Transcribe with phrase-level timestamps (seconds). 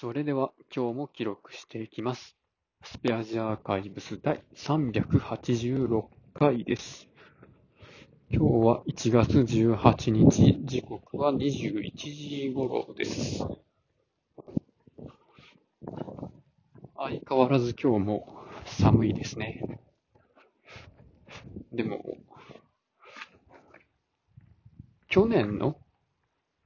[0.00, 2.36] それでは今日も記録していきます。
[2.82, 6.02] スペアジアーカイブス第386
[6.34, 7.06] 回です。
[8.28, 13.46] 今日は1月18日、時刻は21時頃です。
[16.96, 19.78] 相変わらず今日も寒いですね。
[21.72, 22.02] でも、
[25.08, 25.78] 去年の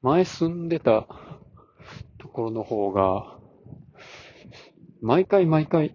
[0.01, 1.07] 前住んでた
[2.19, 3.39] ところの方が、
[5.01, 5.95] 毎回毎回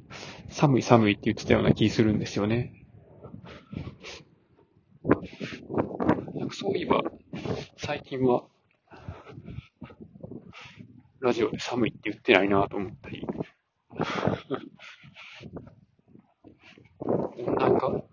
[0.49, 2.85] 寒い寒いって言ってたような気するんですよね。
[6.35, 7.01] なんかそういえば、
[7.77, 8.45] 最近は、
[11.19, 13.25] ラジオで寒いって言ってないなと思ったり、
[17.45, 18.03] 温暖化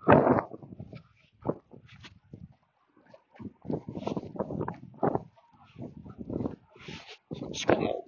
[7.52, 8.06] しかも、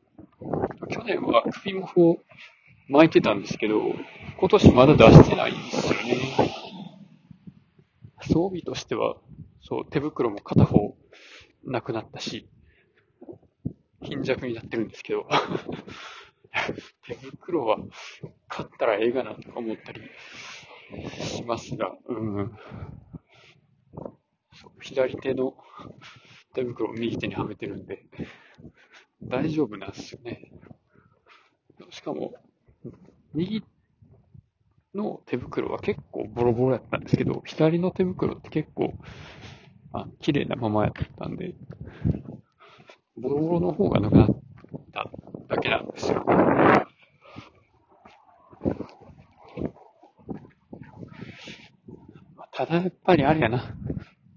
[1.03, 2.19] 去年は首もを
[2.89, 3.81] 巻いてたんですけど、
[4.39, 6.55] 今年まだ出してないんですよね。
[8.21, 9.17] 装備としては、
[9.63, 10.97] そう、手袋も片方
[11.65, 12.49] なくなったし、
[14.01, 15.27] 貧弱になってるんですけど、
[17.09, 17.79] 手袋は
[18.47, 20.03] 買ったらええがなとか思ったり
[21.11, 22.57] しますが、うん。
[24.81, 25.57] 左手の
[26.55, 28.05] 手袋を右手にはめてるんで、
[29.21, 30.53] 大丈夫なんですよね。
[32.03, 32.33] しかも、
[33.33, 33.63] 右
[34.93, 38.93] の手袋は結構ボロボロやったんですけど、左の手袋って結構、
[39.93, 41.55] あ綺麗なままやったんで、
[43.17, 44.29] ボロボロの方がなくなっ
[44.93, 45.11] た
[45.49, 46.27] だけなんですよ。
[52.53, 53.77] ただやっぱりあれやな。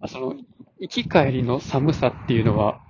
[0.07, 0.35] その、
[0.77, 2.84] 行き帰りの寒さっていうのは、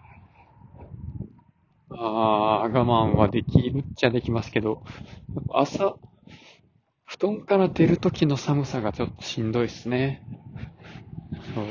[2.07, 4.83] あ、我慢はできるっちゃできますけど、
[5.49, 5.97] 朝、
[7.05, 10.21] 布団から出る時の寒さがちょっとしんどいですね。
[11.53, 11.65] そう。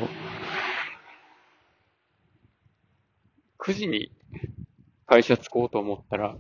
[3.58, 4.12] 9時に
[5.06, 6.36] 会社着こうと思ったら、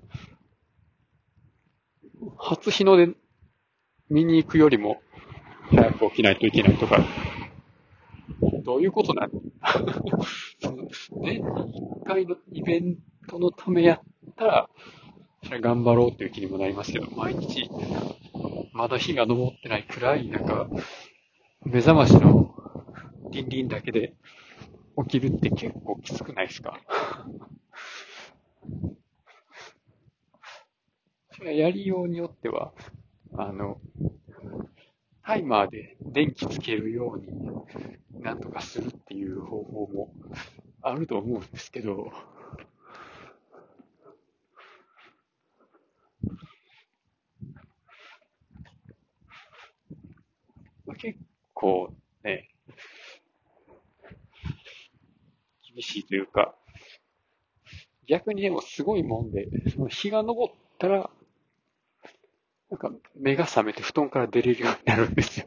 [2.38, 3.14] 初日の出
[4.10, 5.00] 見に行くよりも
[5.70, 7.04] 早く起きないといけないとか、
[8.64, 9.28] どういうことな
[10.62, 12.96] の年に1回のイベン
[13.34, 14.00] トのためやっ
[14.36, 14.70] たら、
[15.44, 17.68] それ頑張ろうっていう気にもなりますけど、毎日、
[18.72, 20.68] まだ日が昇ってない暗い中、
[21.64, 22.54] 目覚ましの
[23.30, 24.14] リンリンだけで
[24.98, 26.78] 起きるって結構きつくないですか？
[31.36, 32.72] それやりようによっては、
[33.36, 33.80] あの、
[35.24, 40.12] タイマーで電気つけるようになんとかするっていう方法も
[40.82, 42.12] あると思うんですけど、
[50.94, 51.18] 結
[51.52, 52.48] 構ね、
[55.74, 56.54] 厳しいというか、
[58.06, 61.10] 逆にでもすごいもんで、その日が昇ったら、
[62.70, 65.46] なんか目が覚めて布団から出れるようになるんですよ。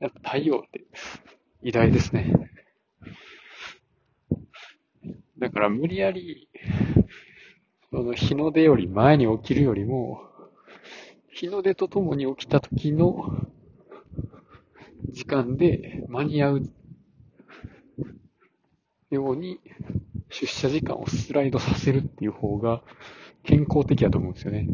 [0.00, 0.84] やっぱ太陽って
[1.62, 2.32] 偉大ですね。
[5.38, 6.48] だから無理やり、
[7.90, 10.22] その日の出より前に起きるよりも、
[11.30, 13.45] 日の出とともに起きた時の
[15.16, 16.70] 時間で間に合う
[19.08, 19.60] ように
[20.28, 22.82] 出社時間をスライドさせるっていう方が
[23.42, 24.68] 健康的だと思うんですよね。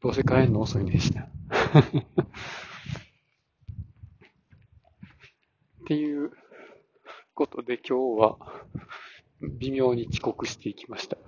[0.00, 1.24] どうせ帰るの遅いねしな。
[1.24, 1.28] っ
[5.88, 6.30] ていう
[7.34, 8.38] ことで今日は
[9.58, 11.18] 微妙に遅刻していきました。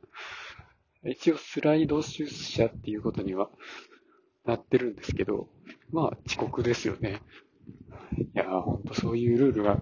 [1.08, 3.48] 一応スライド出社っていうことには
[4.44, 5.48] なってるんですけど、
[5.92, 7.20] まあ遅刻ですよね。
[8.18, 9.80] いやーほんとそういうルールが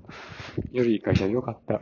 [0.73, 1.81] よりいい会社でよかった。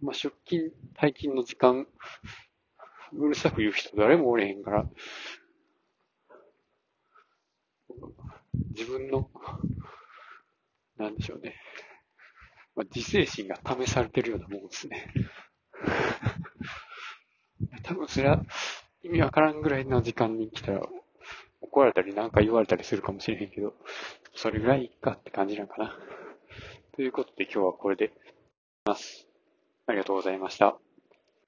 [0.00, 1.86] まあ出勤、退勤の時間、
[3.12, 4.86] うるさく言う人誰もおれへんから、
[8.70, 9.30] 自分の、
[10.98, 11.54] なんでしょうね。
[12.76, 15.12] まあ、自制心が試されてるようなもんですね。
[17.82, 18.44] 多分それは
[19.02, 20.86] 意味わからんぐらいの時間に来たら
[21.62, 23.74] 怒られたりなんか言われたりするかもしれへんけど、
[24.34, 25.98] それぐらいいっかって感じなんかな。
[26.92, 28.12] ということで今日はこれで
[28.84, 29.26] ます。
[29.86, 30.78] ありがとうございました。